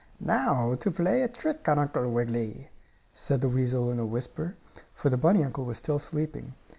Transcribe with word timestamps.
"Now 0.19 0.73
to 0.73 0.89
play 0.89 1.21
a 1.21 1.27
trick 1.27 1.69
on 1.69 1.77
Uncle 1.77 2.09
Wiggily," 2.11 2.71
said 3.13 3.39
the 3.41 3.49
weasel 3.49 3.91
in 3.91 3.99
a 3.99 4.05
whisper, 4.07 4.55
for 4.95 5.11
the 5.11 5.15
bunny 5.15 5.43
uncle 5.43 5.63
was 5.63 5.77
still 5.77 5.99
sleeping. 5.99 6.55